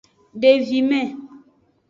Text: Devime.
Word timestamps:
Devime. 0.41 0.99